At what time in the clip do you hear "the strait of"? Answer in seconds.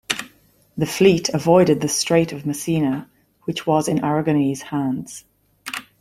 1.81-2.43